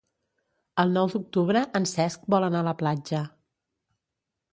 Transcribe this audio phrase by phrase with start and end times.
[0.83, 3.21] El nou d'octubre en Cesc vol anar a la platja.